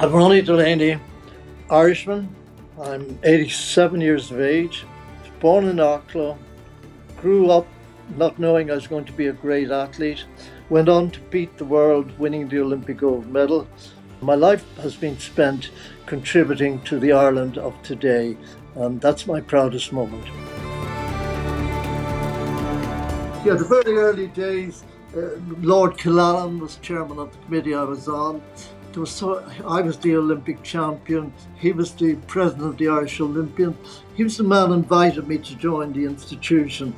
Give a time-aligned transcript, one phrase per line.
[0.00, 0.96] I'm Ronnie Delany,
[1.68, 2.32] Irishman.
[2.80, 4.84] I'm 87 years of age,
[5.40, 6.38] born in Arklow,
[7.20, 7.66] grew up
[8.16, 10.24] not knowing I was going to be a great athlete,
[10.70, 13.66] went on to beat the world, winning the Olympic gold medal.
[14.20, 15.72] My life has been spent
[16.06, 18.36] contributing to the Ireland of today,
[18.76, 20.24] and that's my proudest moment.
[23.44, 24.84] Yeah, the very early days,
[25.16, 28.40] uh, Lord Killanin was chairman of the committee I was on
[28.98, 31.32] was so, I was the Olympic champion.
[31.56, 33.76] He was the president of the Irish Olympian.
[34.14, 36.94] He was the man who invited me to join the institution.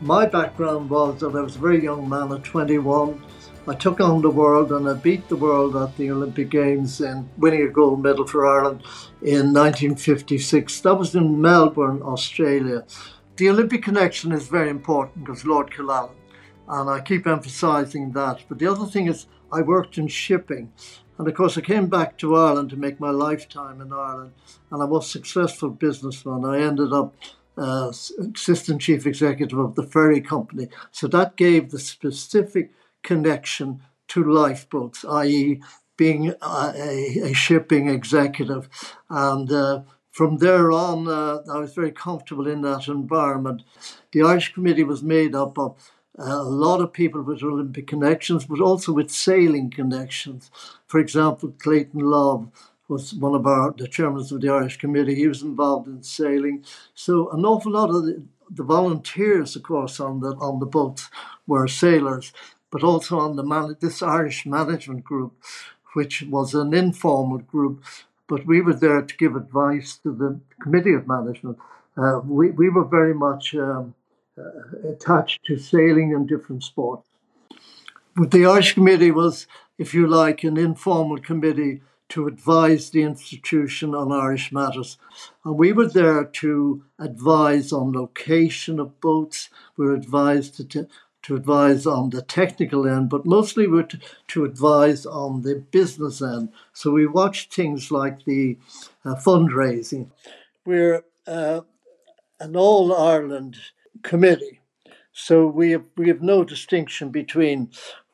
[0.00, 3.22] My background was that I was a very young man at 21.
[3.66, 7.28] I took on the world and I beat the world at the Olympic Games and
[7.38, 8.82] winning a gold medal for Ireland
[9.22, 10.80] in 1956.
[10.82, 12.84] That was in Melbourne, Australia.
[13.36, 16.10] The Olympic connection is very important because Lord Killanin,
[16.68, 18.44] and I keep emphasising that.
[18.48, 20.72] But the other thing is, I worked in shipping,
[21.18, 24.32] and of course, I came back to Ireland to make my lifetime in Ireland,
[24.70, 26.44] and I was a successful businessman.
[26.44, 27.14] I ended up
[27.56, 27.92] uh,
[28.34, 30.68] assistant chief executive of the ferry company.
[30.90, 35.62] So that gave the specific connection to lifeboats, i.e.,
[35.96, 38.68] being a, a, shipping executive.
[39.08, 43.62] And uh, from there on, uh, I was very comfortable in that environment.
[44.12, 45.76] The Irish Committee was made up of
[46.18, 50.50] uh, a lot of people with Olympic connections, but also with sailing connections.
[50.86, 52.48] For example, Clayton Love
[52.88, 55.14] was one of our the chairmen of the Irish Committee.
[55.14, 56.64] He was involved in sailing.
[56.94, 61.08] So an awful lot of the, the volunteers, of course, on the on the boats
[61.46, 62.32] were sailors,
[62.70, 65.32] but also on the man, this Irish management group,
[65.94, 67.82] which was an informal group,
[68.28, 71.58] but we were there to give advice to the committee of management.
[71.96, 73.54] Uh, we we were very much.
[73.56, 73.94] Um,
[74.88, 77.08] attached to sailing and different sports.
[78.16, 79.46] But the Irish Committee was,
[79.78, 84.98] if you like, an informal committee to advise the institution on Irish matters.
[85.44, 90.88] And we were there to advise on location of boats, we were advised to, t-
[91.22, 93.98] to advise on the technical end, but mostly we were to,
[94.28, 96.50] to advise on the business end.
[96.72, 98.58] So we watched things like the
[99.04, 100.10] uh, fundraising.
[100.64, 101.62] We're uh,
[102.38, 103.56] an all Ireland
[104.02, 104.60] committee.
[105.12, 107.70] So we have, we have no distinction between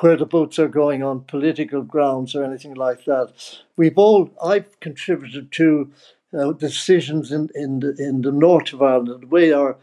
[0.00, 3.32] where the boats are going on political grounds or anything like that.
[3.76, 5.90] We've all I've contributed to
[6.38, 9.30] uh, decisions in in the, in the north of Ireland.
[9.30, 9.76] We are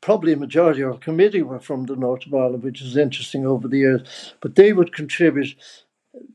[0.00, 3.46] probably a majority of our committee were from the north of Ireland, which is interesting
[3.46, 4.34] over the years.
[4.40, 5.54] But they would contribute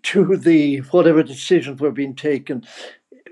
[0.04, 2.66] to the whatever decisions were being taken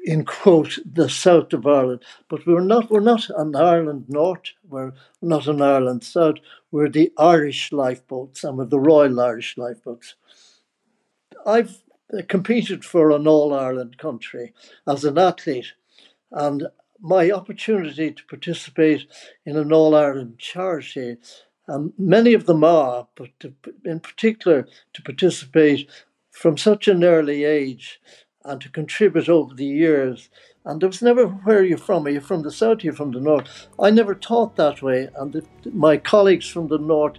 [0.07, 2.01] in quote the south of Ireland.
[2.29, 6.37] But we're not we're not an Ireland North, we're not an Ireland South,
[6.71, 10.15] we're the Irish lifeboats and we're the Royal Irish Lifeboats.
[11.45, 11.83] I've
[12.29, 14.53] competed for an All Ireland country
[14.87, 15.73] as an athlete,
[16.31, 16.67] and
[17.01, 19.07] my opportunity to participate
[19.45, 21.17] in an All Ireland charity,
[21.67, 23.53] um, many of them are, but to,
[23.83, 25.89] in particular to participate
[26.31, 27.99] from such an early age
[28.47, 30.29] and to contribute over the years.
[30.65, 32.05] And there was never where are you from?
[32.07, 32.79] Are you from the south?
[32.83, 33.67] Are you from the north?
[33.79, 35.09] I never taught that way.
[35.15, 37.17] And the, my colleagues from the north,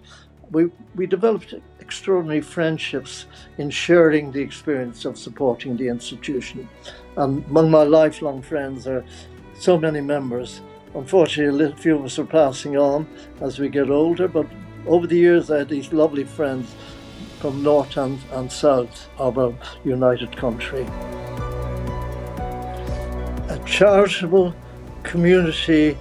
[0.50, 3.26] we, we developed extraordinary friendships
[3.58, 6.68] in sharing the experience of supporting the institution.
[7.16, 9.04] And among my lifelong friends are
[9.58, 10.60] so many members.
[10.94, 13.06] Unfortunately, a few of us are passing on
[13.40, 14.46] as we get older, but
[14.86, 16.74] over the years I had these lovely friends
[17.38, 19.54] from north and, and south of a
[19.84, 20.82] united country.
[23.48, 24.54] A charitable
[25.02, 25.96] community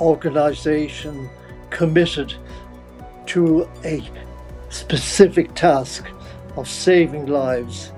[0.00, 1.28] organisation
[1.70, 2.34] committed
[3.26, 4.02] to a
[4.70, 6.06] specific task
[6.56, 7.92] of saving lives,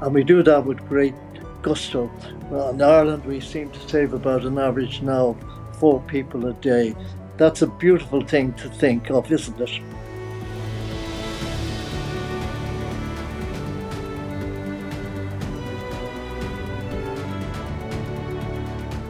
[0.00, 1.14] and we do that with great
[1.62, 2.10] gusto.
[2.50, 5.36] Well, in Ireland, we seem to save about an average now
[5.78, 6.94] four people a day.
[7.36, 9.80] That's a beautiful thing to think of, isn't it?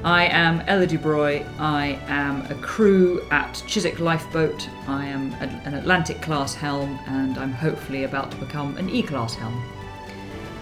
[0.05, 1.47] I am Ella Dubroy.
[1.61, 4.69] I am a crew at Chiswick Lifeboat.
[4.89, 9.37] I am an Atlantic class helm and I'm hopefully about to become an E class
[9.37, 9.63] helm.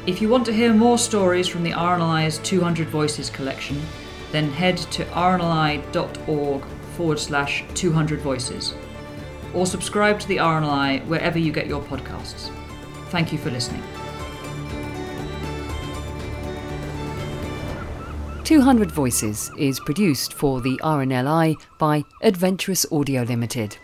[0.06, 3.80] If you want to hear more stories from the RNLI's 200 Voices collection,
[4.30, 6.64] then head to rnli.org
[6.96, 8.74] forward slash 200 voices
[9.54, 12.50] or subscribe to the RNLI wherever you get your podcasts.
[13.08, 13.82] Thank you for listening.
[18.50, 23.76] 200 Voices is produced for the RNLI by Adventurous Audio Limited.